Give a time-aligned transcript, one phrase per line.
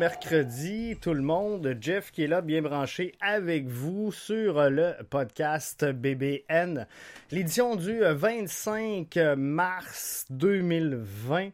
[0.00, 5.84] Mercredi tout le monde, Jeff qui est là bien branché avec vous sur le podcast
[5.84, 6.86] BBN,
[7.30, 11.50] l'édition du 25 mars 2020.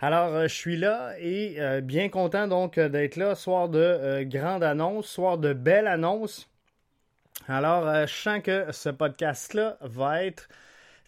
[0.00, 4.24] Alors, euh, je suis là et euh, bien content donc d'être là, soir de euh,
[4.24, 6.48] grande annonce, soir de belle annonce.
[7.48, 10.48] Alors, je sens que ce podcast-là va être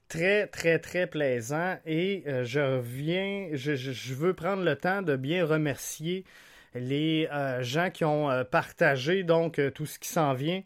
[0.09, 6.27] très, très, très plaisant et je reviens, je, veux prendre le temps de bien remercier
[6.75, 7.29] les
[7.61, 10.63] gens qui ont partagé donc tout ce qui s'en vient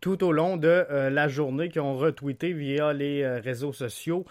[0.00, 4.24] tout au long de la journée, qui ont retweeté via les réseaux sociaux.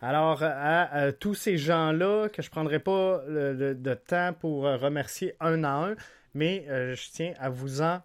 [0.00, 5.62] Alors, à, tous ces gens-là, que je ne prendrai pas de, temps pour remercier un
[5.64, 5.96] à un,
[6.36, 8.02] mais euh, je tiens à vous en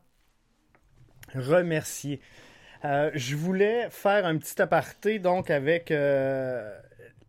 [1.36, 2.22] remercier.
[2.86, 6.80] Euh, je voulais faire un petit aparté donc avec euh,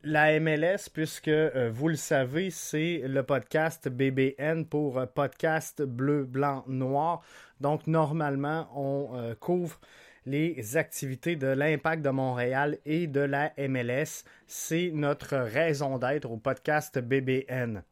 [0.05, 7.23] la MLS, puisque vous le savez, c'est le podcast BBN pour podcast bleu, blanc, noir.
[7.61, 9.79] Donc, normalement, on couvre
[10.27, 14.25] les activités de l'Impact de Montréal et de la MLS.
[14.47, 17.83] C'est notre raison d'être au podcast BBN.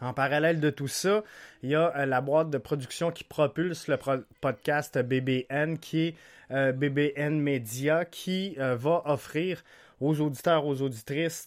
[0.00, 1.24] En parallèle de tout ça,
[1.62, 3.96] il y a euh, la boîte de production qui propulse le
[4.40, 6.14] podcast BBN, qui est
[6.50, 9.64] euh, BBN Media, qui euh, va offrir
[10.00, 11.46] aux auditeurs, aux auditrices,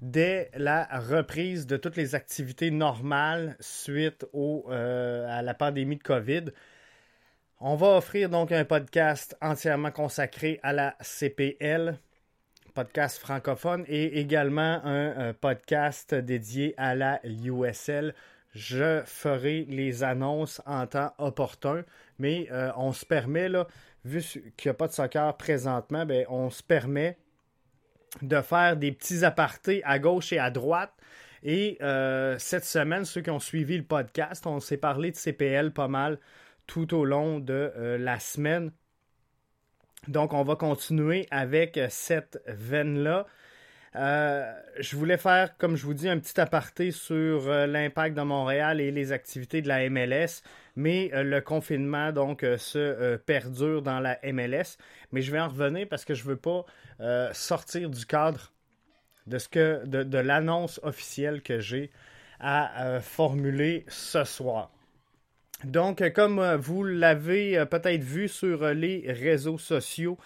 [0.00, 6.44] dès la reprise de toutes les activités normales suite à la pandémie de COVID,
[7.64, 11.96] on va offrir donc un podcast entièrement consacré à la CPL,
[12.74, 18.16] podcast francophone, et également un, podcast dédié à la USL.
[18.52, 21.84] Je ferai les annonces en temps opportun,
[22.18, 23.68] mais euh, on se permet, là,
[24.04, 27.16] vu qu'il n'y a pas de soccer présentement, ben, on se permet
[28.20, 30.92] de faire des petits apartés à gauche et à droite.
[31.42, 35.72] Et euh, cette semaine, ceux qui ont suivi le podcast, on s'est parlé de CPL
[35.72, 36.18] pas mal
[36.66, 38.70] tout au long de euh, la semaine.
[40.08, 43.26] Donc, on va continuer avec euh, cette veine-là.
[43.94, 48.90] Je voulais faire, comme je vous dis, un petit aparté sur l'impact de Montréal et
[48.90, 50.42] les activités de la MLS,
[50.76, 54.78] mais le confinement donc se perdure dans la MLS.
[55.12, 56.64] Mais je vais en revenir parce que je ne veux pas
[57.32, 58.52] sortir du cadre
[59.26, 61.90] de ce que de l'annonce officielle que j'ai
[62.40, 64.70] à formuler ce soir.
[65.64, 70.18] Donc, comme euh, vous l'avez euh, peut-être vu sur euh, les réseaux sociaux,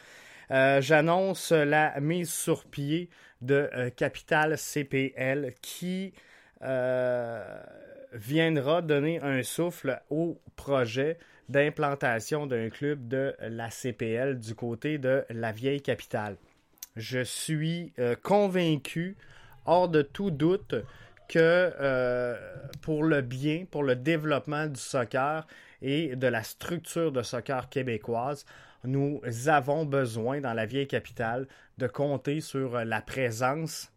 [0.49, 3.11] j'annonce la mise sur pied
[3.43, 6.15] de Capital CPL qui
[8.13, 11.19] viendra donner un souffle au projet
[11.49, 16.37] d'implantation d'un club de la CPL du côté de la vieille capitale.
[16.97, 19.17] Je suis convaincu,
[19.65, 20.75] hors de tout doute,
[21.29, 22.37] que euh,
[22.83, 25.47] pour le bien, pour le développement du soccer
[25.83, 28.45] et de la structure de soccer québécoise,
[28.85, 33.93] nous avons besoin dans la vieille capitale de compter sur la présence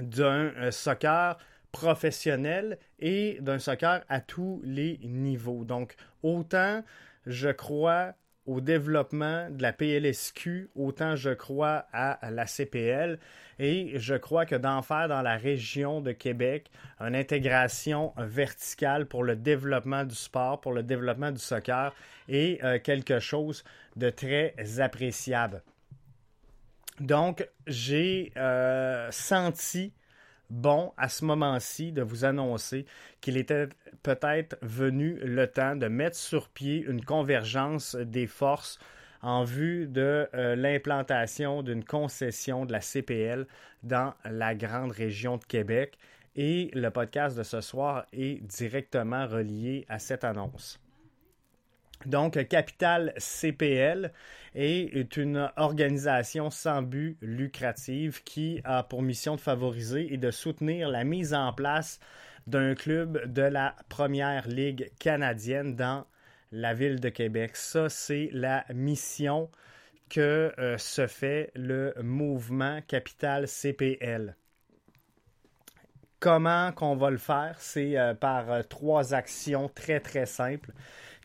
[0.00, 1.36] d'un euh, soccer
[1.72, 5.64] professionnel et d'un soccer à tous les niveaux.
[5.64, 6.82] Donc, autant
[7.26, 8.14] je crois
[8.46, 13.18] au développement de la PLSQ, autant je crois à la CPL.
[13.58, 19.22] Et je crois que d'en faire dans la région de Québec une intégration verticale pour
[19.22, 21.94] le développement du sport, pour le développement du soccer,
[22.28, 23.62] est euh, quelque chose
[23.94, 25.62] de très appréciable.
[26.98, 29.92] Donc, j'ai euh, senti
[30.52, 32.84] bon à ce moment-ci de vous annoncer
[33.20, 33.68] qu'il était
[34.02, 38.78] peut-être venu le temps de mettre sur pied une convergence des forces
[39.22, 43.46] en vue de euh, l'implantation d'une concession de la CPL
[43.82, 45.96] dans la grande région de Québec.
[46.34, 50.81] Et le podcast de ce soir est directement relié à cette annonce.
[52.06, 54.12] Donc, Capital CPL
[54.54, 60.88] est une organisation sans but lucratif qui a pour mission de favoriser et de soutenir
[60.88, 62.00] la mise en place
[62.46, 66.04] d'un club de la première ligue canadienne dans
[66.50, 67.56] la ville de Québec.
[67.56, 69.50] Ça, c'est la mission
[70.10, 74.36] que euh, se fait le mouvement Capital CPL.
[76.20, 77.56] Comment qu'on va le faire?
[77.58, 80.72] C'est euh, par euh, trois actions très très simples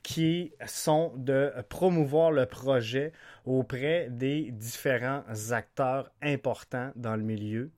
[0.04, 3.12] qui sont de promouvoir le projet
[3.46, 7.72] auprès des différents acteurs importants dans le milieu,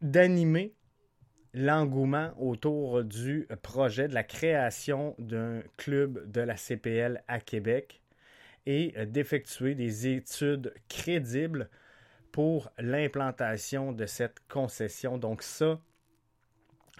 [0.00, 0.74] d'animer
[1.54, 8.02] l'engouement autour du projet de la création d'un club de la CPL à Québec
[8.66, 11.70] et d'effectuer des études crédibles
[12.32, 15.16] pour l'implantation de cette concession.
[15.16, 15.80] Donc ça,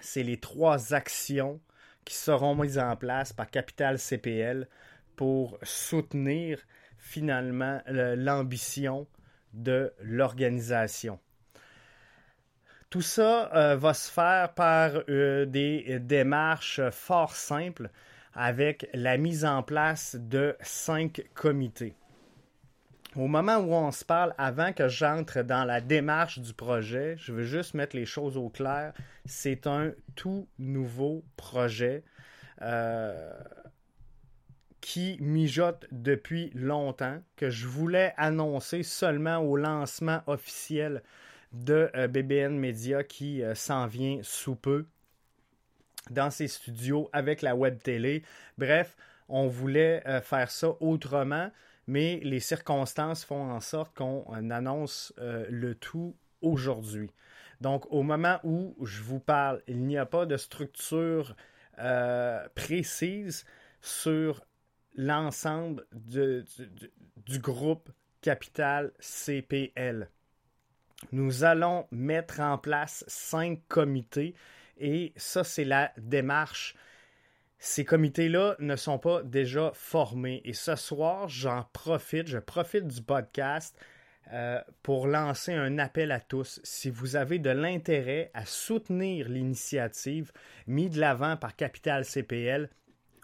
[0.00, 1.60] c'est les trois actions
[2.08, 4.66] qui seront mises en place par Capital CPL
[5.14, 6.58] pour soutenir
[6.96, 9.06] finalement l'ambition
[9.52, 11.20] de l'organisation.
[12.88, 17.90] Tout ça euh, va se faire par euh, des démarches fort simples
[18.32, 21.94] avec la mise en place de cinq comités.
[23.18, 27.32] Au moment où on se parle, avant que j'entre dans la démarche du projet, je
[27.32, 28.92] veux juste mettre les choses au clair.
[29.24, 32.04] C'est un tout nouveau projet
[32.62, 33.32] euh,
[34.80, 41.02] qui mijote depuis longtemps, que je voulais annoncer seulement au lancement officiel
[41.52, 44.86] de euh, BBN Media qui euh, s'en vient sous peu
[46.10, 48.22] dans ses studios avec la web télé.
[48.58, 48.96] Bref,
[49.28, 51.50] on voulait faire ça autrement
[51.88, 57.10] mais les circonstances font en sorte qu'on annonce euh, le tout aujourd'hui.
[57.62, 61.34] Donc, au moment où je vous parle, il n'y a pas de structure
[61.78, 63.46] euh, précise
[63.80, 64.44] sur
[64.94, 66.44] l'ensemble du,
[67.40, 67.88] groupe
[68.20, 70.10] Capital CPL.
[71.12, 74.34] Nous allons mettre en place cinq comités
[74.76, 76.74] et ça, c'est la démarche
[77.58, 80.40] ces comités-là ne sont pas déjà formés.
[80.44, 83.76] Et ce soir, j'en profite, je profite du podcast
[84.32, 86.60] euh, pour lancer un appel à tous.
[86.62, 90.32] Si vous avez de l'intérêt à soutenir l'initiative
[90.66, 92.70] mise de l'avant par Capital CPL,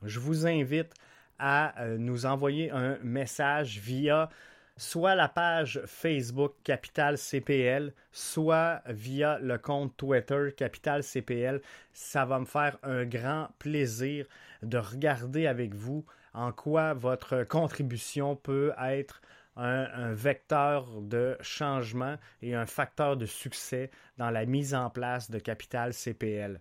[0.03, 0.93] je vous invite
[1.39, 4.31] à euh, nous envoyer un message via
[4.77, 11.61] soit la page Facebook Capital CPL, soit via le compte Twitter Capital CPL.
[11.93, 14.27] Ça va me faire un grand plaisir
[14.63, 19.23] de regarder avec vous en quoi votre contribution peut être
[19.57, 25.31] un, un, vecteur de changement et un facteur de succès dans la mise en place
[25.31, 26.61] de Capital CPL.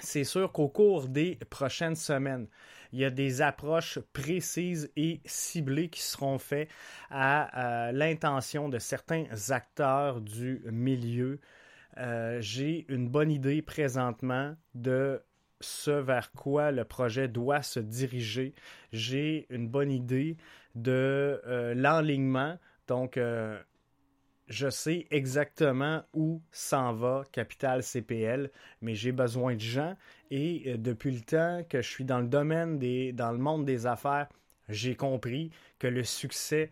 [0.00, 2.46] C'est sûr qu'au cours des prochaines semaines,
[2.92, 6.68] il y a des approches précises et ciblées qui seront faites
[7.10, 11.40] à, l'intention de certains acteurs du milieu.
[11.98, 15.22] Euh, j'ai une bonne idée présentement de
[15.60, 18.54] ce vers quoi le projet doit se diriger.
[18.92, 20.36] J'ai une bonne idée
[20.74, 22.58] de euh, l'enlignement.
[22.86, 23.58] Donc, euh,
[24.48, 28.50] je sais exactement où s'en va Capital CPL,
[28.80, 29.96] mais j'ai besoin de gens.
[30.30, 33.64] Et euh, depuis le temps que je suis dans le domaine des, dans le monde
[33.64, 34.28] des affaires,
[34.68, 36.70] j'ai compris que le succès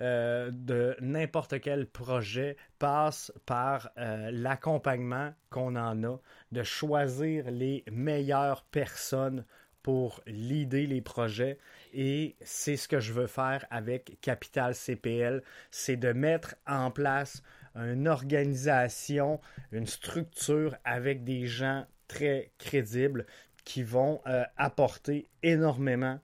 [0.00, 6.18] euh, de n'importe quel projet passe par euh, l'accompagnement qu'on en a,
[6.50, 9.44] de choisir les meilleures personnes
[9.82, 11.58] pour l'idée les projets
[11.92, 17.42] et c'est ce que je veux faire avec Capital CPL, c'est de mettre en place
[17.74, 19.40] une organisation,
[19.70, 23.26] une structure avec des gens très crédibles
[23.64, 26.18] qui vont euh, apporter énormément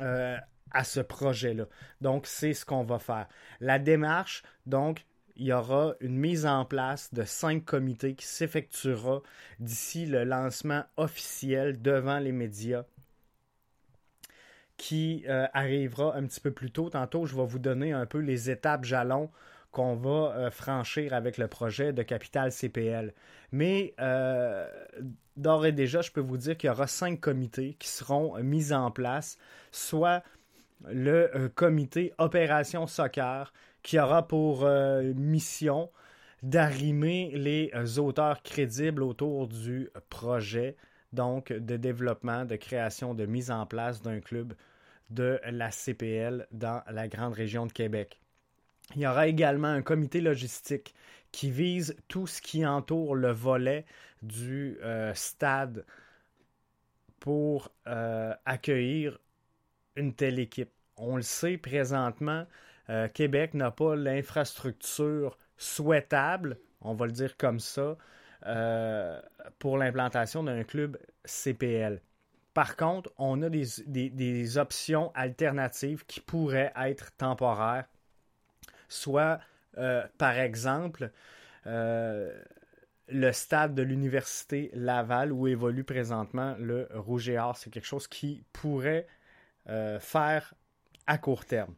[0.00, 0.36] euh,
[0.70, 1.64] à ce projet-là.
[2.00, 3.26] Donc, c'est ce qu'on va faire.
[3.60, 5.04] La démarche, donc,
[5.36, 9.22] il y aura une mise en place de cinq comités qui s'effectuera
[9.60, 12.84] d'ici le lancement officiel devant les médias
[14.78, 16.88] qui euh, arrivera un petit peu plus tôt.
[16.88, 19.28] Tantôt, je vais vous donner un peu les étapes jalons
[19.72, 23.12] qu'on va euh, franchir avec le projet de Capital CPL.
[23.52, 24.66] Mais euh,
[25.36, 28.72] d'ores et déjà, je peux vous dire qu'il y aura cinq comités qui seront mis
[28.72, 29.36] en place,
[29.72, 30.22] soit
[30.86, 34.68] le comité Opération Soccer, qui aura pour
[35.16, 35.90] mission
[36.44, 40.76] d'arrimer les auteurs crédibles autour du projet,
[41.12, 44.54] donc de développement, de création, de mise en place d'un club
[45.10, 48.20] de la CPL dans la grande région de Québec.
[48.94, 50.94] Il y aura également un comité logistique
[51.32, 53.84] qui vise tout ce qui entoure le volet
[54.22, 55.84] du euh, stade
[57.20, 57.72] pour
[58.44, 59.18] accueillir
[59.96, 60.70] une telle équipe.
[60.96, 62.46] On le sait présentement,
[62.90, 67.96] euh, Québec n'a pas l'infrastructure souhaitable, on va le dire comme ça,
[68.46, 69.20] euh,
[69.58, 72.00] pour l'implantation d'un club CPL.
[72.54, 77.86] Par contre, on a des, options alternatives qui pourraient être temporaires,
[78.88, 79.40] soit
[79.76, 81.10] euh, par exemple
[83.10, 87.56] le stade de l'université Laval où évolue présentement le Rouge et Or.
[87.56, 89.06] C'est quelque chose qui pourrait
[90.00, 90.54] faire
[91.06, 91.74] à court terme.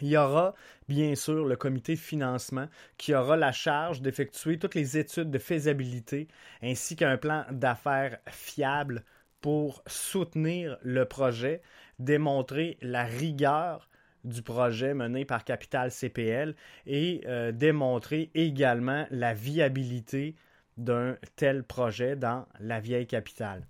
[0.00, 0.54] Il y aura
[0.88, 5.38] bien sûr le comité de financement qui aura la charge d'effectuer toutes les études de
[5.38, 6.28] faisabilité
[6.62, 9.04] ainsi qu'un plan d'affaires fiable
[9.40, 11.62] pour soutenir le projet,
[11.98, 13.88] démontrer la rigueur
[14.24, 16.54] du projet mené par Capital CPL
[16.86, 20.34] et euh, démontrer également la viabilité
[20.76, 23.66] d'un tel projet dans la vieille capitale.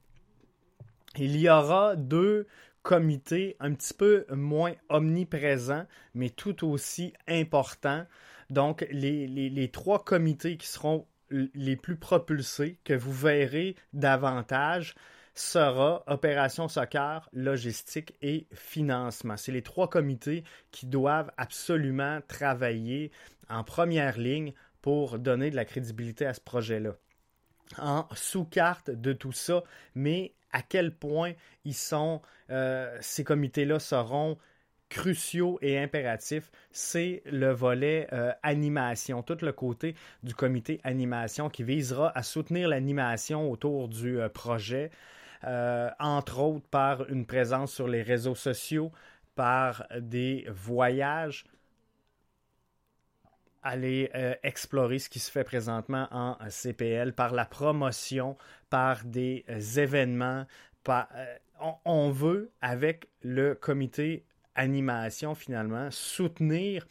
[1.17, 2.47] Il y aura deux
[2.85, 8.07] comités un petit peu moins omniprésents, mais tout aussi importants.
[8.51, 14.95] Donc, les, les trois comités qui seront les plus propulsés, que vous verrez davantage,
[15.35, 19.37] sera opération soccer, logistique et financement.
[19.37, 23.11] C'est les trois comités qui doivent absolument travailler
[23.49, 26.93] en première ligne pour donner de la crédibilité à ce projet-là.
[27.79, 29.65] En sous-carte de tout ça,
[29.95, 31.33] mais à quel point
[31.65, 34.39] ils sont, euh, ces comités-là seront
[34.89, 41.65] cruciaux et impératifs, c'est le volet euh, animation, tout le côté du comité animation qui
[41.65, 44.91] visera à soutenir l'animation autour du euh, projet,
[45.99, 48.93] entre autres par une présence sur les réseaux sociaux,
[49.35, 51.45] par des voyages,
[53.65, 58.37] aller euh, explorer ce qui se fait présentement en CPL, par la promotion,
[58.71, 60.47] par des euh, événements.
[61.85, 66.87] on, veut, avec le comité animation, finalement, soutenir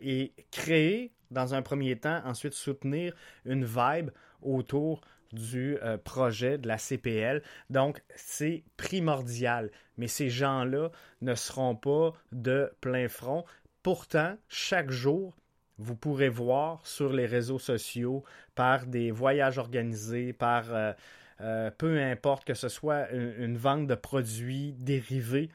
[0.00, 3.14] et créer, dans un premier temps, ensuite soutenir
[3.44, 4.10] une vibe
[4.42, 5.00] autour
[5.32, 7.42] du euh, projet de la CPL.
[7.68, 9.70] Donc, c'est primordial.
[9.96, 10.90] Mais ces gens-là
[11.20, 13.44] ne seront pas de plein front.
[13.82, 15.36] Pourtant, chaque jour,
[15.80, 18.22] vous pourrez voir sur les réseaux sociaux,
[18.54, 20.92] par des voyages organisés, par euh,
[21.40, 25.50] euh, peu importe que ce soit une, vente de produits dérivés,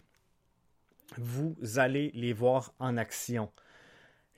[1.17, 3.51] vous allez les voir en action.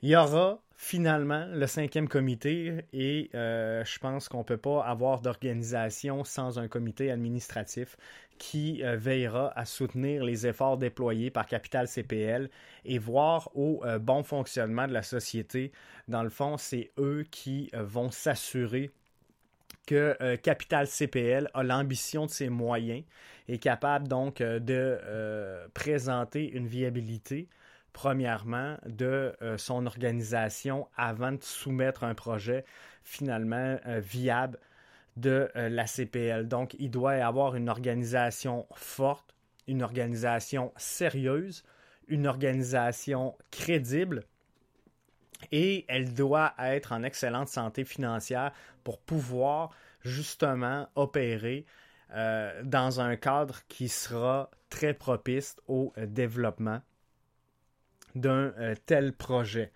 [0.00, 4.84] Il y aura finalement le cinquième comité et euh, je pense qu'on ne peut pas
[4.84, 7.96] avoir d'organisation sans un comité administratif
[8.38, 12.48] qui euh, veillera à soutenir les efforts déployés par Capital CPL
[12.84, 15.72] et voir au euh, bon fonctionnement de la société.
[16.06, 18.92] Dans le fond, c'est eux qui vont s'assurer
[19.84, 23.04] que Capital CPL a l'ambition de ses moyens,
[23.48, 24.98] est capable donc de
[25.72, 27.48] présenter une viabilité
[27.92, 32.64] premièrement, de euh, son organisation avant de soumettre un projet
[33.02, 34.58] finalement euh, viable
[35.16, 36.46] de euh, la CPL.
[36.46, 39.34] Donc, il doit y avoir une organisation forte,
[39.66, 41.64] une organisation sérieuse,
[42.06, 44.24] une organisation crédible
[45.52, 48.52] et elle doit être en excellente santé financière
[48.82, 49.70] pour pouvoir
[50.02, 51.64] justement opérer
[52.64, 56.80] dans un cadre qui sera très propice au développement
[58.14, 59.72] d'un euh, tel projet.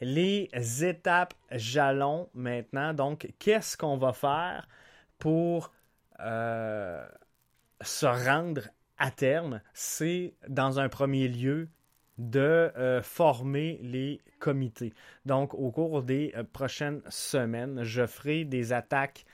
[0.00, 0.48] Les
[0.84, 4.68] étapes jalons maintenant, donc qu'est-ce qu'on va faire
[5.18, 5.72] pour
[6.20, 7.06] euh,
[7.80, 8.62] se rendre
[8.98, 9.60] à terme?
[9.72, 11.68] C'est dans un premier lieu
[12.18, 12.40] de
[12.76, 14.92] euh, former les comités.
[15.26, 19.24] Donc, au cours des prochaines semaines, je ferai des attaques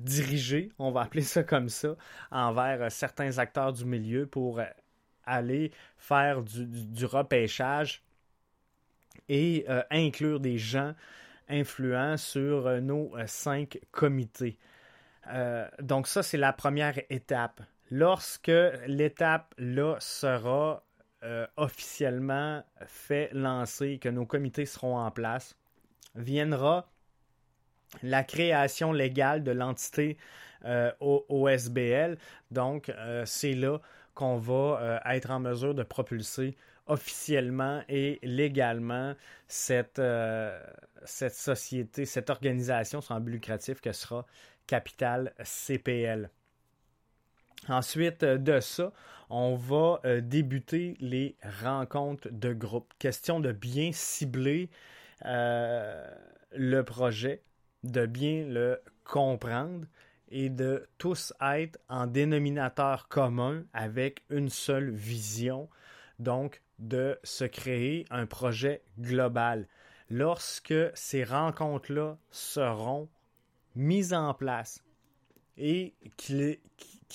[0.00, 1.94] dirigées, on va appeler ça comme ça,
[2.32, 4.60] envers certains acteurs du milieu pour
[5.26, 8.02] aller faire du, repêchage
[9.28, 10.94] et euh, inclure des gens
[11.48, 14.58] influents sur euh, nos euh, cinq comités.
[15.80, 17.62] donc ça, c'est la première étape.
[17.90, 18.52] Lorsque
[18.86, 20.84] l'étape là sera
[21.56, 25.56] officiellement fait lancer, que nos comités seront en place,
[26.14, 26.86] viendra
[28.02, 30.18] la création légale de l'entité
[31.00, 32.18] OSBL.
[32.50, 32.92] Donc,
[33.24, 33.80] c'est là
[34.14, 36.56] qu'on va euh, être en mesure de propulser
[36.86, 39.14] officiellement et légalement
[39.48, 40.58] cette, euh,
[41.04, 44.26] cette société, cette organisation sans but lucratif que sera
[44.66, 46.30] Capital CPL.
[47.68, 48.92] Ensuite de ça,
[49.30, 52.92] on va euh, débuter les rencontres de groupe.
[52.98, 54.70] Question de bien cibler
[55.22, 57.42] le projet,
[57.82, 59.86] de bien le comprendre
[60.34, 65.70] et de tous être en dénominateur commun avec une seule vision,
[66.18, 69.68] donc de se créer un projet global.
[70.10, 73.08] Lorsque ces rencontres-là seront
[73.76, 74.82] mises en place
[75.56, 76.58] et qu'il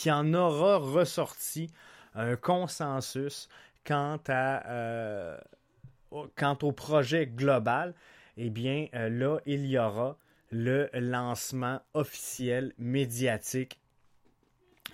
[0.07, 1.69] en aura ressorti
[2.15, 3.49] un consensus
[3.85, 5.37] quant, à, euh,
[6.37, 7.93] quant au projet global,
[8.37, 10.17] eh bien euh, là, il y aura
[10.51, 13.79] le lancement officiel médiatique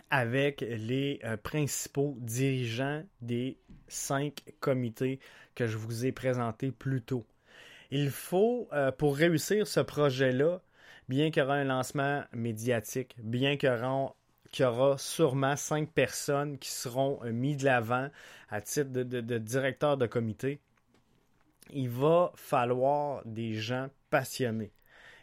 [0.10, 3.58] avec les euh, principaux dirigeants des
[3.88, 5.20] cinq comités
[5.56, 7.26] que je vous ai présentés plus tôt.
[7.92, 10.62] Il faut, euh, pour réussir ce projet-là,
[11.08, 16.70] bien qu'il y aura un lancement médiatique, bien qu'il y aura, sûrement cinq personnes qui
[16.70, 18.10] seront euh, mises de l'avant
[18.50, 20.60] à titre de, de directeur de comité,
[21.72, 24.72] il va falloir des gens passionnés.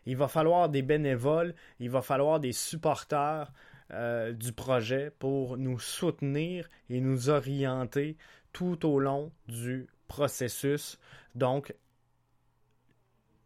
[0.07, 3.53] Il va falloir des bénévoles, il va falloir des supporters
[3.93, 8.17] euh, du projet pour nous soutenir et nous orienter
[8.53, 10.99] tout au long du processus.
[11.35, 11.75] Donc,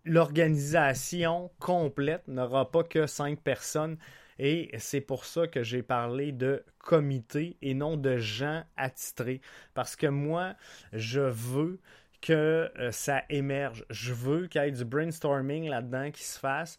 [0.04, 3.98] l'organisation complète n'aura pas que cinq personnes
[4.38, 9.40] et c'est pour ça que j'ai parlé de comité et non de gens attitrés.
[9.75, 10.54] Parce que moi,
[10.92, 11.80] je veux
[12.20, 13.85] que euh, ça émerge.
[13.90, 16.78] Je veux qu'il y ait du brainstorming là-dedans qui se fasse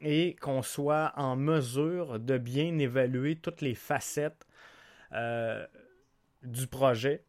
[0.00, 4.46] et qu'on soit en mesure de bien évaluer toutes les facettes
[5.12, 5.64] euh,
[6.42, 7.24] du projet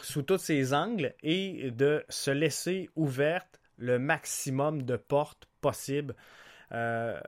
[0.00, 6.14] sous tous ses angles et de se laisser ouverte le maximum de portes possibles
[6.72, 7.20] euh,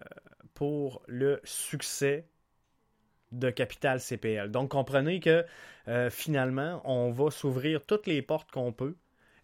[0.55, 2.27] pour le succès
[3.33, 4.51] de Capital CPL.
[4.51, 5.45] Donc comprenez que
[5.89, 8.97] euh, finalement, on va s'ouvrir toutes les portes qu'on peut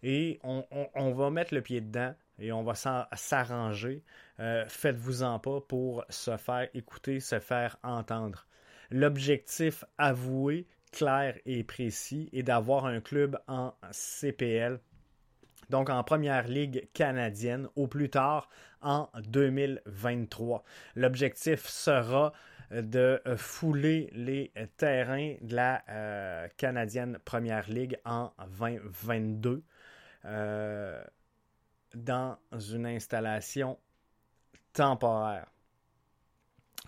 [0.03, 4.03] et on, va mettre le pied dedans et on va s'arranger.
[4.39, 8.45] Euh, faites-vous-en pas pour se faire écouter, se faire entendre.
[8.91, 14.79] L'objectif avoué, clair et précis est d'avoir un club en CPL,
[15.69, 18.49] donc en première ligue canadienne, au plus tard
[18.81, 20.63] en 2023.
[20.95, 22.33] L'objectif sera
[22.81, 29.63] de fouler les terrains de la euh, canadienne première ligue en 2022.
[30.25, 31.03] Euh,
[31.95, 33.77] dans une installation
[34.73, 35.47] temporaire.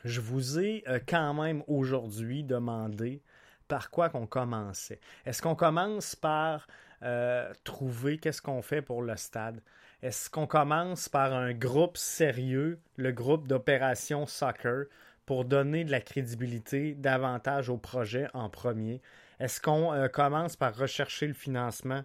[0.03, 3.21] Je vous ai euh, quand même aujourd'hui demandé
[3.67, 4.99] par quoi qu'on commençait.
[5.25, 6.67] Est-ce qu'on commence par
[7.01, 9.61] euh, trouver qu'est-ce qu'on fait pour le stade?
[10.01, 14.85] Est-ce qu'on commence par un groupe sérieux, le groupe d'opération soccer,
[15.25, 19.01] pour donner de la crédibilité davantage au projet en premier?
[19.39, 22.03] Est-ce qu'on euh, commence par rechercher le financement?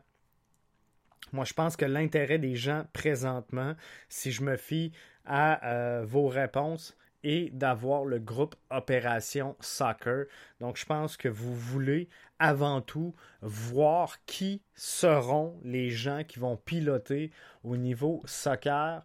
[1.33, 3.75] Moi, je pense que l'intérêt des gens présentement,
[4.09, 4.93] si je me fie
[5.27, 10.25] à euh, vos réponses, est d'avoir le groupe Opération Soccer.
[10.61, 16.57] Donc, je pense que vous voulez avant tout voir qui seront les gens qui vont
[16.57, 17.31] piloter
[17.63, 19.05] au niveau soccer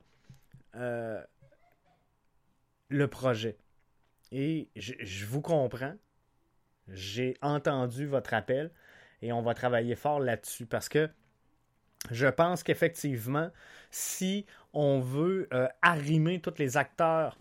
[0.75, 1.21] euh,
[2.89, 3.58] le projet.
[4.31, 5.95] Et je vous comprends.
[6.88, 8.71] J'ai entendu votre appel
[9.21, 11.09] et on va travailler fort là-dessus parce que
[12.11, 13.49] je pense qu'effectivement,
[13.89, 17.38] si on veut euh, arrimer tous les acteurs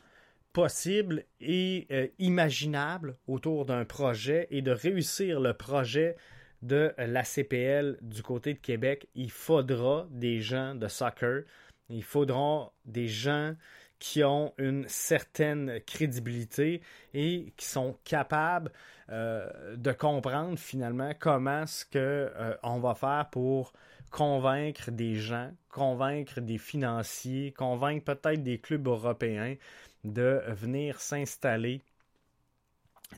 [0.55, 6.17] possibles et euh, imaginables autour d'un projet et de réussir le projet
[6.63, 11.43] de la CPL du côté de Québec, il faudra des gens de soccer,
[11.91, 13.55] il faudra des gens
[13.99, 16.83] qui ont une certaine crédibilité
[17.15, 18.71] et qui sont capables
[19.11, 23.73] euh, de comprendre finalement comment ce que on va faire pour
[24.11, 29.57] convaincre des gens, convaincre des financiers, convaincre peut-être des clubs européens
[30.05, 31.83] de venir s'installer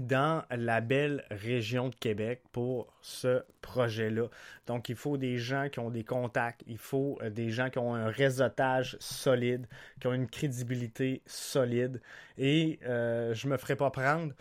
[0.00, 4.28] dans la belle région de Québec pour ce projet-là.
[4.66, 7.78] Donc, il faut des gens qui ont des contacts, il faut euh, des gens qui
[7.78, 9.66] ont un réseautage solide,
[10.00, 12.00] qui ont une crédibilité solide.
[12.38, 14.32] Et euh, je me ferai pas prendre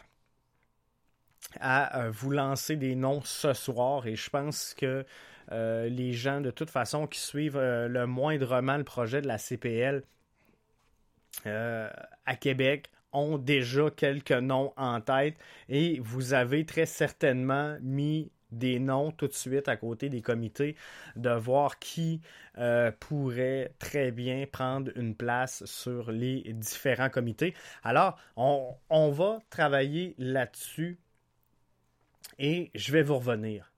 [1.59, 4.07] à euh, vous lancer des noms ce soir.
[4.07, 5.05] Et je pense que
[5.51, 10.01] les gens, de toute façon, qui suivent le moindrement le projet de la CPL
[11.45, 15.37] à Québec ont déjà quelques noms en tête
[15.69, 20.75] et vous avez très certainement mis des noms tout de suite à côté des comités,
[21.15, 22.21] de voir qui
[22.99, 27.53] pourrait très bien prendre une place sur les différents comités.
[27.83, 30.99] Alors, on, on va travailler là-dessus
[32.39, 33.74] et je vais vous revenir.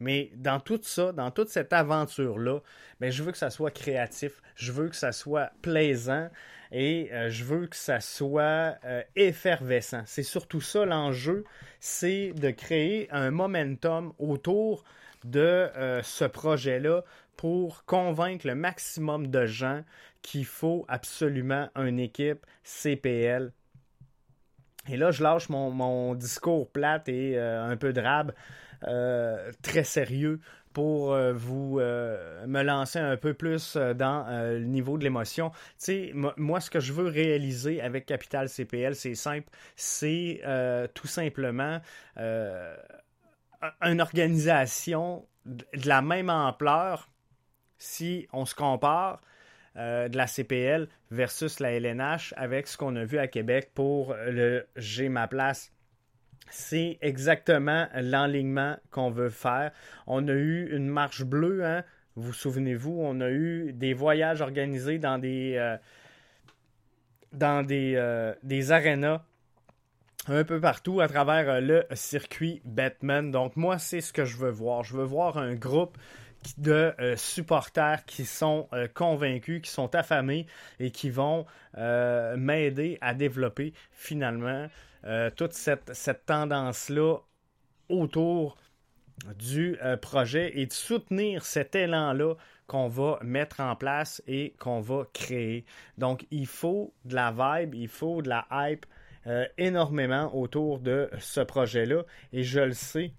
[0.00, 2.60] Mais dans tout ça, dans toute cette aventure-là,
[3.00, 6.28] ben, je veux que ça soit créatif, je veux que ça soit plaisant
[6.72, 10.02] et euh, je veux que ça soit euh, effervescent.
[10.06, 11.44] C'est surtout ça l'enjeu,
[11.80, 14.84] c'est de créer un momentum autour
[15.24, 17.02] de euh, ce projet-là
[17.36, 19.82] pour convaincre le maximum de gens
[20.22, 23.52] qu'il faut absolument une équipe CPL.
[24.88, 28.32] Et là, je lâche mon, mon discours plate et un peu drabe.
[28.84, 30.40] Euh, très sérieux
[30.72, 35.50] pour vous me lancer un peu plus dans le niveau de l'émotion.
[35.50, 39.48] Tu sais, moi, ce que je veux réaliser avec Capital CPL, c'est simple.
[39.74, 40.40] C'est
[40.94, 41.80] tout simplement
[42.16, 47.08] une organisation de la même ampleur
[47.78, 49.20] si on se compare
[49.76, 54.14] euh, de la CPL versus la LNH avec ce qu'on a vu à Québec pour
[54.14, 55.72] le J'ai ma place.
[56.50, 59.72] C'est exactement l'enlignement qu'on veut faire.
[60.06, 61.84] On a eu une marche bleue, hein?
[62.16, 65.76] vous souvenez-vous, on a eu des voyages organisés dans des, euh,
[67.32, 69.22] dans des, euh, des arénas
[70.26, 73.30] un peu partout à travers le circuit Batman.
[73.30, 74.84] Donc moi, c'est ce que je veux voir.
[74.84, 75.96] Je veux voir un groupe
[76.56, 80.46] de euh, supporters qui sont euh, convaincus, qui sont affamés
[80.78, 81.46] et qui vont
[81.76, 84.68] euh, m'aider à développer finalement
[85.36, 87.18] toute cette, cette tendance-là
[87.88, 88.56] autour
[89.38, 92.34] du projet et de soutenir cet élan-là
[92.66, 95.64] qu'on va mettre en place et qu'on va créer.
[95.98, 98.84] Donc, il faut de la vibe, il faut de la hype
[99.56, 103.12] énormément autour de ce projet-là et je le sais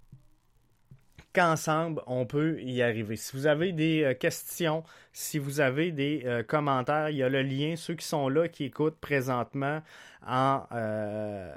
[1.33, 3.15] qu'ensemble, on peut y arriver.
[3.15, 7.29] Si vous avez des euh, questions, si vous avez des euh, commentaires, il y a
[7.29, 7.75] le lien.
[7.75, 9.81] Ceux qui sont là, qui écoutent présentement
[10.25, 11.55] en, euh,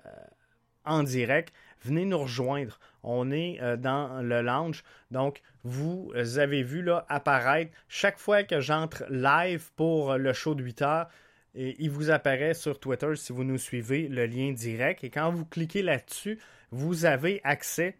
[1.04, 2.78] direct, venez nous rejoindre.
[3.02, 4.84] On est dans le lounge.
[5.10, 10.62] Donc, vous avez vu là apparaître chaque fois que j'entre live pour le show de
[10.62, 11.08] 8 heures.
[11.54, 15.02] Il vous apparaît sur Twitter si vous nous suivez le lien direct.
[15.02, 16.38] Et quand vous cliquez là-dessus,
[16.70, 17.96] vous avez accès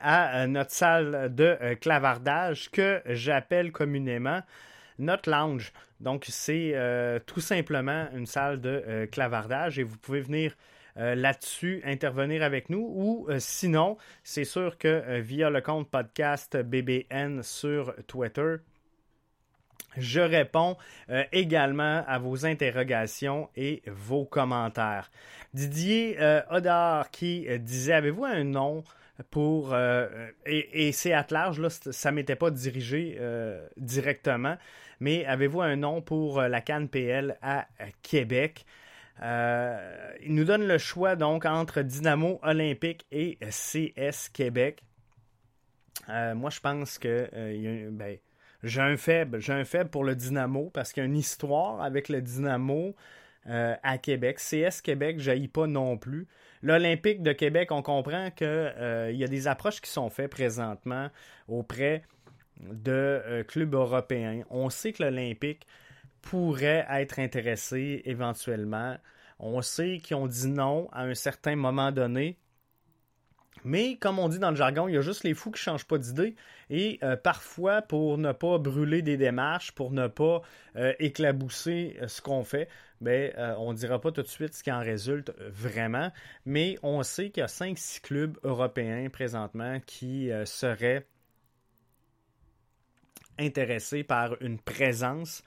[0.00, 4.40] à euh, notre salle de euh, clavardage que j'appelle communément
[4.98, 5.72] notre lounge.
[6.00, 10.54] Donc, c'est euh, tout simplement une salle de clavardage et vous pouvez venir
[10.96, 17.92] là-dessus intervenir avec nous ou sinon, c'est sûr que via le compte podcast BBN sur
[18.06, 18.58] Twitter,
[19.96, 20.76] je réponds
[21.32, 25.10] également à vos interrogations et vos commentaires.
[25.52, 26.16] Didier
[26.50, 28.84] Odard qui disait Avez-vous un nom
[29.30, 34.56] pour euh, et, c'est à large, là, ça m'était pas dirigé euh, directement,
[34.98, 37.66] mais avez-vous un nom pour euh, la Cannes PL à
[38.02, 38.64] Québec?
[39.22, 44.82] il nous donne le choix donc entre Dynamo Olympique et CS Québec.
[46.08, 47.30] moi, je pense que
[47.90, 48.18] ben,
[48.64, 51.80] j'ai un faible, j'ai un faible pour le Dynamo parce qu'il y a une histoire
[51.80, 52.96] avec le Dynamo
[53.46, 54.40] à Québec.
[54.40, 56.26] CS Québec, je pas non plus.
[56.64, 61.10] L'Olympique de Québec, on comprend qu'il euh, y a des approches qui sont faites présentement
[61.46, 62.04] auprès
[62.58, 64.44] de euh, clubs européens.
[64.48, 65.66] On sait que l'Olympique
[66.22, 68.96] pourrait être intéressé éventuellement.
[69.38, 72.38] On sait qu'ils ont dit non à un certain moment donné.
[73.64, 75.72] Mais comme on dit dans le jargon, il y a juste les fous qui ne
[75.72, 76.36] changent pas d'idée.
[76.70, 80.42] Et euh, parfois, pour ne pas brûler des démarches, pour ne pas
[80.98, 82.68] éclabousser ce qu'on fait,
[83.04, 86.10] ben, euh, on ne dira pas tout de suite ce qui en résulte vraiment,
[86.46, 91.06] mais on sait qu'il y a 5-6 clubs européens présentement qui euh, seraient
[93.38, 95.42] intéressés par une présence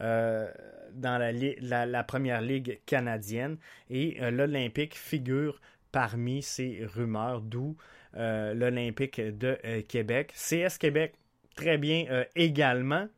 [0.00, 0.50] euh,
[0.94, 3.58] dans la, première ligue canadienne
[3.90, 5.60] et l'Olympique figure
[5.92, 7.76] parmi ces rumeurs, d'où
[8.14, 10.32] l'Olympique de Québec.
[10.34, 11.14] CS Québec,
[11.54, 13.08] très bien également.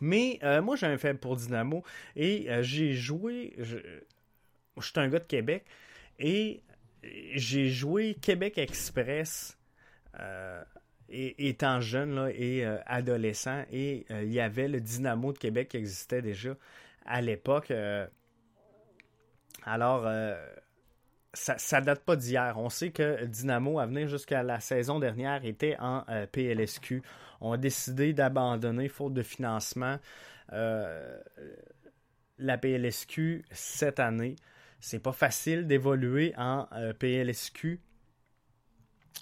[0.00, 1.84] Mais euh, moi, j'ai un faible pour Dynamo
[2.16, 3.54] et euh, j'ai joué.
[3.58, 3.76] Je,
[4.80, 5.64] suis un gars de Québec
[6.18, 6.62] et
[7.34, 9.58] j'ai joué Québec Express
[10.18, 10.62] euh,
[11.08, 16.22] étant jeune là, et adolescent et il y avait le Dynamo de Québec qui existait
[16.22, 16.56] déjà
[17.04, 17.70] à l'époque.
[19.64, 20.08] alors,
[21.34, 22.54] ça, ça date pas d'hier.
[22.58, 27.02] On sait que Dynamo, à venir jusqu'à la saison dernière, était en PLSQ
[27.42, 29.98] ont décidé d'abandonner, faute de financement,
[30.52, 31.18] euh,
[32.38, 34.36] la PLSQ cette année.
[34.80, 37.80] C'est pas facile d'évoluer en euh, PLSQ.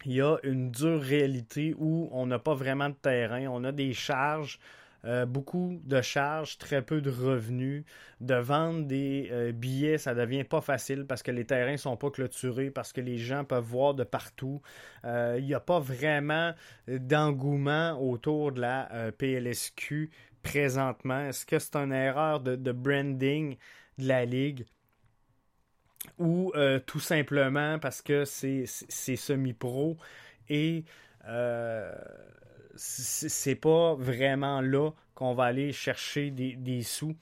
[0.07, 3.73] Il y a une dure réalité où on n'a pas vraiment de terrain, on a
[3.73, 4.59] des charges
[5.05, 7.85] euh, beaucoup de charges, très peu de revenus.
[8.21, 12.11] De vendre des euh, billets, ça devient pas facile parce que les terrains sont pas
[12.11, 14.61] clôturés, parce que les gens peuvent voir de partout.
[15.05, 16.53] Euh, il n'y a pas vraiment
[16.87, 20.11] d'engouement autour de la PLSQ
[20.43, 21.21] présentement.
[21.21, 23.57] Est-ce que c'est une erreur de, branding
[23.99, 24.67] de la Ligue?
[26.19, 26.53] Ou
[26.87, 29.97] tout simplement parce que c'est semi-pro
[30.49, 30.85] et
[32.77, 37.17] c'est pas vraiment là qu'on va aller chercher des, sous.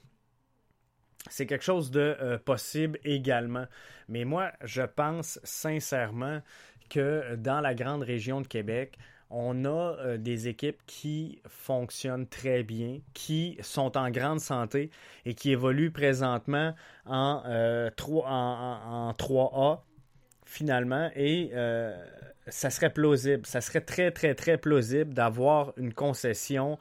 [1.30, 3.66] C'est quelque chose de euh, possible également.
[4.08, 6.40] Mais moi, je pense sincèrement
[6.88, 8.96] que dans la grande région de Québec,
[9.30, 14.90] on a des équipes qui fonctionnent très bien, qui sont en grande santé
[15.26, 19.80] et qui évoluent présentement en, 3, en, 3A
[20.46, 21.10] finalement.
[21.14, 21.50] Et
[22.48, 26.78] ça serait plausible, ça serait très très très plausible d'avoir une concession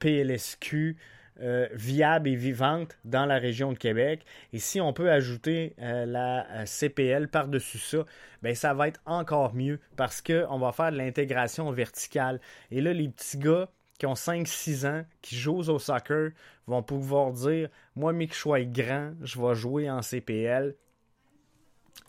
[0.00, 0.96] PLSQ
[1.40, 4.24] euh, viable et vivante dans la région de Québec.
[4.52, 8.06] Et si on peut ajouter euh, la euh, CPL par-dessus ça,
[8.40, 12.40] ben ça va être encore mieux parce qu'on va faire de l'intégration verticale.
[12.70, 13.68] Et là, les petits gars
[13.98, 16.30] qui ont 5-6 ans, qui jouent au soccer,
[16.68, 20.76] vont pouvoir dire Moi, mais que je sois grand, je vais jouer en CPL.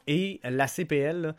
[0.05, 1.33] Et la CPL,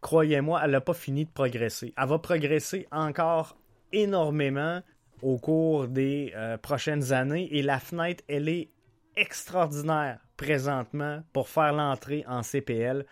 [0.00, 1.94] croyez-moi, elle n'a pas fini de progresser.
[1.96, 3.56] Elle va progresser encore
[3.92, 4.82] énormément
[5.22, 8.70] au cours des euh, prochaines années et la fenêtre, elle est
[9.16, 13.04] extraordinaire présentement pour faire l'entrée en CPL.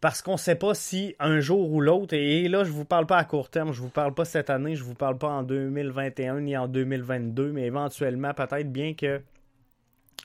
[0.00, 2.84] Parce qu'on ne sait pas si un jour ou l'autre, et là je ne vous
[2.84, 4.94] parle pas à court terme, je ne vous parle pas cette année, je ne vous
[4.94, 9.22] parle pas en 2021 ni en 2022, mais éventuellement peut-être bien que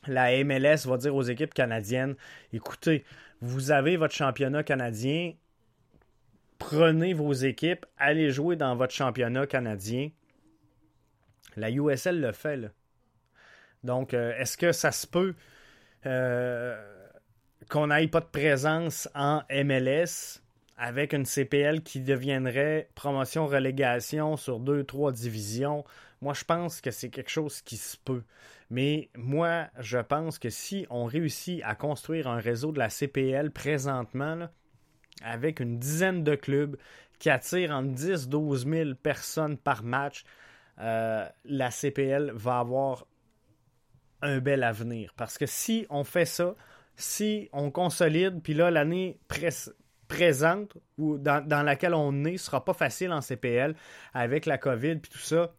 [0.08, 2.16] la MLS va dire aux équipes canadiennes,
[2.52, 3.06] écoutez,
[3.42, 5.34] vous avez votre championnat canadien,
[6.58, 10.10] prenez vos équipes, allez jouer dans votre championnat canadien
[11.56, 12.72] la USL le fait.
[13.84, 15.36] Donc, euh, est-ce que ça se peut
[16.06, 16.78] euh,
[17.70, 20.42] qu'on n'aille pas de présence en MLS
[20.78, 25.84] avec une CPL qui deviendrait promotion-relégation sur deux, trois divisions?
[26.22, 28.24] Moi, je pense que c'est quelque chose qui se peut.
[28.70, 33.52] Mais moi, je pense que si on réussit à construire un réseau de la CPL
[33.52, 34.48] présentement,
[35.22, 36.78] avec une dizaine de clubs
[37.20, 40.24] qui attirent entre 10-12 000 personnes par match,
[40.80, 43.06] euh, la CPL va avoir
[44.22, 45.14] un bel avenir.
[45.16, 46.56] Parce que si on fait ça,
[46.96, 49.20] si on consolide, puis là, l'année
[50.08, 53.76] présente ou dans, laquelle on est sera pas facile en CPL
[54.14, 55.54] avec la COVID puis tout ça.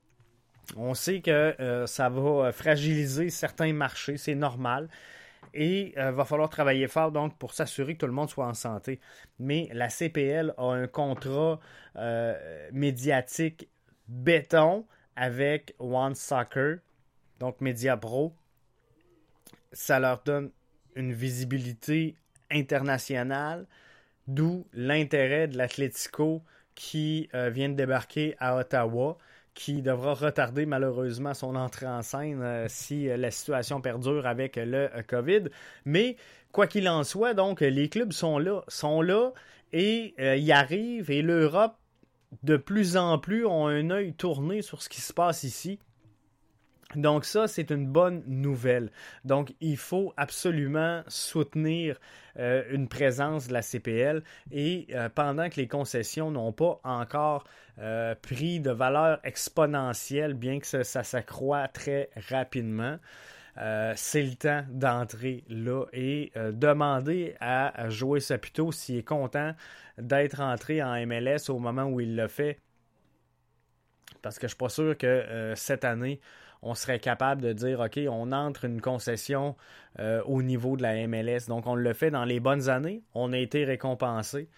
[0.77, 1.31] On sait que
[1.61, 4.89] euh, ça va fragiliser certains marchés, c'est normal.
[5.53, 8.47] Et il euh, va falloir travailler fort donc pour s'assurer que tout le monde soit
[8.47, 9.01] en santé.
[9.39, 11.59] Mais la CPL a un contrat
[12.73, 13.69] médiatique
[14.09, 16.79] béton avec One Soccer,
[17.39, 18.35] donc Media Pro,
[19.73, 20.51] ça leur donne
[20.95, 22.17] une visibilité
[22.51, 23.67] internationale,
[24.27, 26.43] d'où l'intérêt de l'Atlético
[26.75, 29.19] qui euh, vient de débarquer à Ottawa,
[29.55, 34.57] qui devra retarder malheureusement son entrée en scène euh, si euh, la situation perdure avec
[34.57, 35.45] le COVID.
[35.85, 36.17] Mais
[36.53, 39.33] quoi qu'il en soit, donc les clubs sont là, sont là
[39.73, 41.77] et y arrivent et l'Europe
[42.43, 45.79] de plus en plus ont un œil tourné sur ce qui se passe ici.
[46.97, 48.91] Donc ça, c'est une bonne nouvelle.
[49.25, 51.99] Donc il faut absolument soutenir
[52.39, 57.45] euh, une présence de la CPL et euh, pendant que les concessions n'ont pas encore
[57.79, 62.99] euh, pris de valeur exponentielle, bien que ça, ça s'accroît très rapidement,
[63.95, 69.55] c'est le temps d'entrer là et demander à Joey Saputo s'il est content
[69.99, 72.59] d'être entré en MLS au moment où il l'a fait.
[74.23, 76.21] Parce que je suis pas sûr que cette année,
[76.63, 79.57] on serait capable de dire OK, on entre une concession
[79.99, 81.47] euh, au niveau de la MLS.
[81.49, 83.03] Donc, on le fait dans les bonnes années.
[83.15, 84.49] On a été récompensé.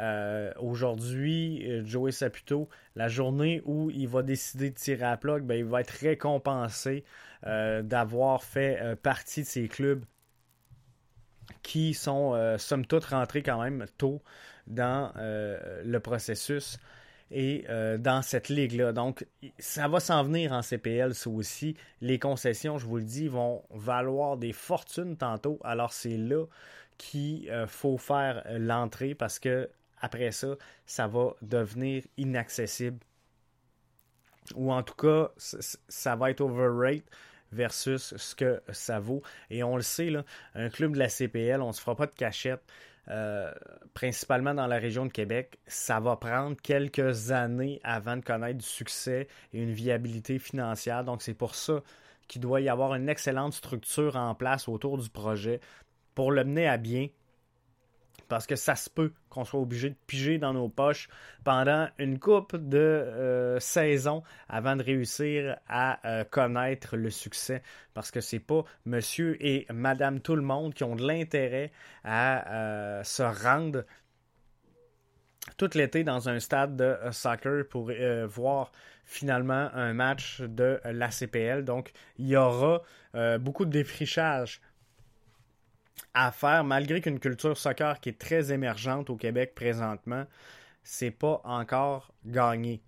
[0.00, 5.56] Euh, aujourd'hui, Joey Saputo, la journée où il va décider de tirer à plug, ben,
[5.56, 7.04] il va être récompensé
[7.44, 10.02] d'avoir fait partie de ces clubs
[11.62, 14.22] qui sont, somme toute, rentrés quand même tôt
[14.66, 16.78] dans euh, le processus
[17.30, 18.92] et euh, dans cette ligue-là.
[18.92, 19.26] Donc,
[19.58, 21.76] ça va s'en venir en CPL, ça aussi.
[22.00, 25.58] Les concessions, je vous le dis, vont valoir des fortunes tantôt.
[25.64, 26.44] Alors, c'est là
[26.98, 29.68] qu'il euh, faut faire l'entrée parce que
[30.00, 30.48] après ça,
[30.86, 32.98] ça va devenir inaccessible.
[34.54, 37.04] Ou en tout cas, ça va être overrate
[37.52, 39.22] versus ce que ça vaut.
[39.48, 40.12] Et on le sait,
[40.54, 42.60] un club de la CPL, on ne se fera pas de cachette.
[43.10, 43.52] Euh,
[43.92, 48.64] principalement dans la région de Québec, ça va prendre quelques années avant de connaître du
[48.64, 51.04] succès et une viabilité financière.
[51.04, 51.82] Donc c'est pour ça
[52.28, 55.60] qu'il doit y avoir une excellente structure en place autour du projet
[56.14, 57.08] pour le mener à bien
[58.34, 61.08] parce que ça se peut qu'on soit obligé de piger dans nos poches
[61.44, 67.62] pendant une coupe de euh, saison avant de réussir à euh, connaître le succès.
[67.94, 71.70] Parce que c'est pas monsieur et madame tout le monde qui ont de l'intérêt
[72.02, 73.84] à euh, se rendre
[75.56, 77.92] tout l'été dans un stade de soccer pour
[78.26, 78.72] voir
[79.04, 81.64] finalement un match de la CPL.
[81.64, 82.82] Donc, il y aura
[83.38, 84.60] beaucoup de défrichage
[86.14, 90.24] à faire, malgré qu'une culture soccer qui est très émergente au Québec présentement,
[90.82, 92.82] c'est pas encore gagné.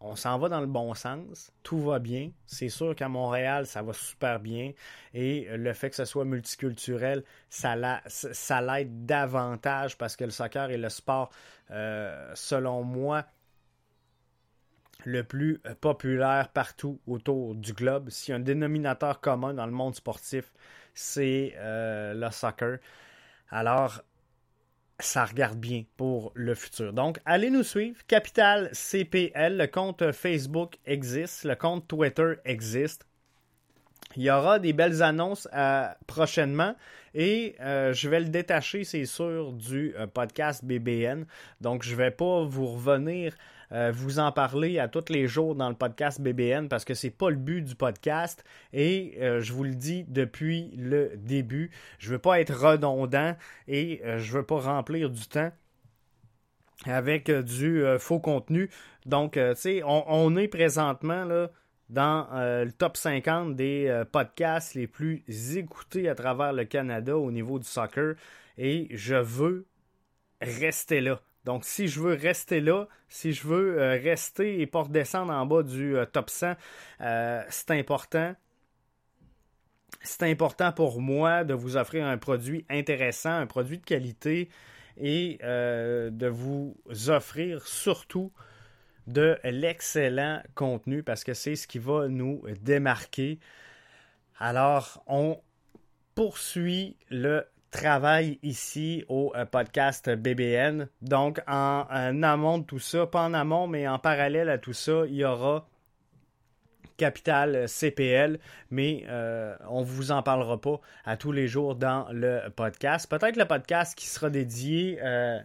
[0.00, 2.30] On s'en va dans le bon sens, tout va bien.
[2.46, 4.72] C'est sûr qu'à Montréal, ça va super bien.
[5.14, 10.76] Et le fait que ce soit multiculturel, ça l'aide davantage parce que le soccer est
[10.76, 11.30] le sport,
[11.70, 13.24] euh, selon moi,
[15.04, 18.10] le plus populaire partout autour du globe.
[18.10, 20.52] S'il y a un dénominateur commun dans le monde sportif,
[20.96, 22.78] c'est euh, le soccer.
[23.50, 24.02] Alors,
[24.98, 26.92] ça regarde bien pour le futur.
[26.92, 27.98] Donc, allez nous suivre.
[28.08, 33.06] Capital CPL, le compte Facebook existe, le compte Twitter existe.
[34.16, 36.74] Il y aura des belles annonces euh, prochainement
[37.14, 41.26] et euh, je vais le détacher, c'est sûr, du podcast BBN.
[41.60, 43.34] Donc, je ne vais pas vous revenir
[43.72, 47.10] euh, vous en parler à tous les jours dans le podcast BBN parce que c'est
[47.10, 52.10] pas le but du podcast et euh, je vous le dis depuis le début, je
[52.10, 53.36] veux pas être redondant
[53.68, 55.50] et euh, je veux pas remplir du temps
[56.84, 58.68] avec du faux contenu.
[59.06, 61.48] Donc, tu on, est présentement là,
[61.88, 65.24] dans le top 50 des podcasts les plus
[65.56, 68.14] écoutés à travers le Canada au niveau du soccer
[68.58, 69.66] et je veux
[70.42, 71.20] rester là.
[71.46, 75.46] Donc, si je veux rester là, si je veux euh, rester et pas redescendre en
[75.46, 76.54] bas du euh, top 100,
[77.02, 78.34] euh, c'est important.
[80.02, 84.48] C'est important pour moi de vous offrir un produit intéressant, un produit de qualité
[84.98, 86.76] et de vous
[87.08, 88.32] offrir surtout
[89.06, 93.38] de l'excellent contenu parce que c'est ce qui va nous démarquer.
[94.38, 95.40] Alors, on
[96.14, 100.88] poursuit le travaille ici au euh, podcast BBN.
[101.02, 101.84] Donc, en,
[102.22, 105.24] amont de tout ça, pas en amont, mais en parallèle à tout ça, il y
[105.24, 105.68] aura
[106.96, 108.38] Capital CPL,
[108.70, 113.10] mais euh, on ne vous en parlera pas à tous les jours dans le podcast.
[113.10, 115.38] Peut-être le podcast qui sera dédié euh,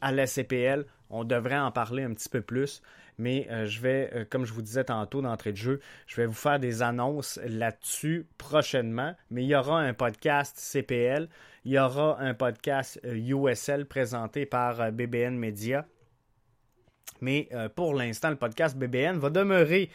[0.00, 2.80] à la CPL, on devrait en parler un petit peu plus
[3.18, 6.26] mais euh, je vais, euh, comme je vous disais tantôt d'entrée de jeu, je vais
[6.26, 9.14] vous faire des annonces là-dessus prochainement.
[9.30, 11.28] Mais il y aura un podcast CPL,
[11.64, 15.86] il y aura un podcast USL euh, présenté par BBN Media.
[17.20, 19.88] Mais pour l'instant, le podcast BBN va demeurer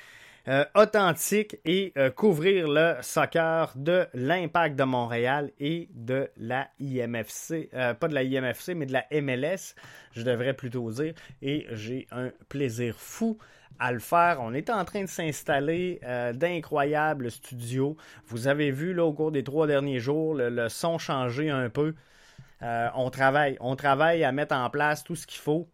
[0.47, 7.69] euh, authentique et euh, couvrir le soccer de l'Impact de Montréal et de la IMFC,
[7.73, 9.75] euh, pas de la IMFC, mais de la MLS,
[10.13, 11.13] je devrais plutôt dire.
[11.41, 13.37] Et j'ai un plaisir fou
[13.79, 14.39] à le faire.
[14.41, 16.01] On est en train de s'installer
[16.33, 17.95] d'incroyables studios.
[18.25, 21.95] Vous avez vu là, au cours des trois derniers jours le, son changer un peu.
[22.61, 25.69] on travaille, on travaille à mettre en place tout ce qu'il faut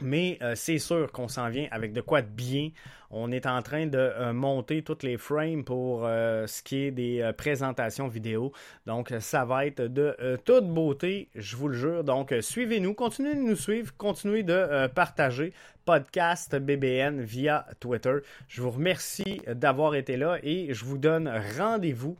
[0.00, 2.70] mais euh, c'est sûr qu'on s'en vient avec de quoi de bien.
[3.10, 6.90] On est en train de euh, monter toutes les frames pour euh, ce qui est
[6.90, 8.52] des présentations vidéo.
[8.86, 12.04] Donc ça va être de toute beauté, je vous le jure.
[12.04, 15.52] Donc suivez-nous, continuez de nous suivre, continuez de partager
[15.84, 18.18] podcast BBN via Twitter.
[18.48, 22.16] Je vous remercie d'avoir été là et je vous donne rendez-vous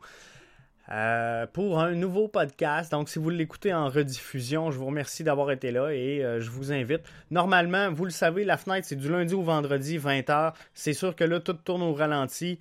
[0.93, 2.91] euh, pour un nouveau podcast.
[2.91, 6.51] Donc, si vous l'écoutez en rediffusion, je vous remercie d'avoir été là et euh, je
[6.51, 7.01] vous invite.
[7.31, 10.53] Normalement, vous le savez, la fenêtre, c'est du lundi au vendredi, 20h.
[10.75, 12.59] C'est sûr que là, tout tourne au ralenti.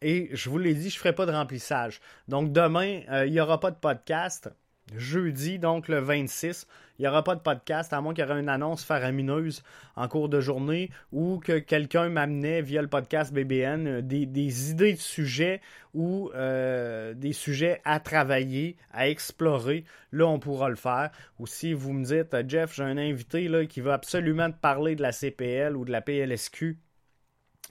[0.00, 2.00] Et je vous l'ai dit, je ne ferai pas de remplissage.
[2.28, 4.48] Donc, demain, euh, il n'y aura pas de podcast
[4.94, 6.66] jeudi, donc le 26.
[6.98, 9.62] Il n'y aura pas de podcast, à moins qu'il y ait une annonce faramineuse
[9.96, 14.94] en cours de journée ou que quelqu'un m'amenait via le podcast BBN euh, des, idées
[14.94, 15.60] de sujets
[15.92, 19.84] ou euh, des sujets à travailler, à explorer.
[20.12, 21.10] Là, on pourra le faire.
[21.38, 25.02] Ou si vous me dites, Jeff, j'ai un invité qui veut absolument te parler de
[25.02, 26.78] la CPL ou de la PLSQ,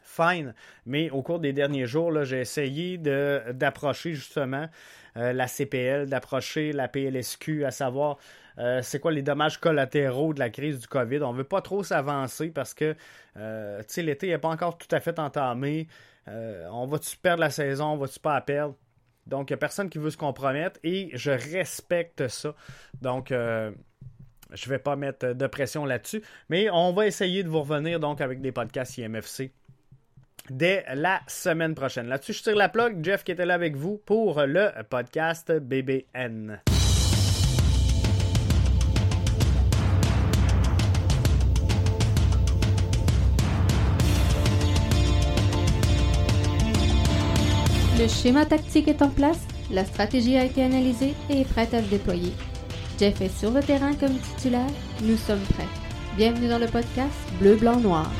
[0.06, 0.54] fine.
[0.86, 4.70] Mais au cours des derniers jours, j'ai essayé d'approcher justement
[5.18, 8.18] euh, la CPL, d'approcher la PLSQ, à savoir
[8.58, 11.24] euh, c'est quoi les dommages collatéraux de la crise du COVID.
[11.24, 12.96] On ne veut pas trop s'avancer parce que
[13.38, 15.88] euh, l'été n'est pas encore tout à fait entamé.
[16.28, 18.76] on va-tu perdre la saison, on va-tu pas perdre?
[19.26, 22.54] Donc, il n'y a personne qui veut se compromettre et je respecte ça.
[23.02, 23.74] Donc, je
[24.52, 26.22] ne vais pas mettre de pression là-dessus.
[26.50, 29.52] Mais on va essayer de vous revenir donc avec des podcasts IMFC
[30.50, 32.08] dès la semaine prochaine.
[32.08, 33.04] Là-dessus, je tire la plug.
[33.04, 36.60] Jeff qui était là avec vous pour le podcast BBN.
[47.98, 51.82] Le schéma tactique est en place, la stratégie a été analysée et est prête à
[51.82, 52.34] se déployer.
[53.00, 54.68] Jeff est sur le terrain comme titulaire,
[55.02, 55.68] nous sommes prêts.
[56.18, 58.12] Bienvenue dans le podcast Bleu, Blanc, Noir.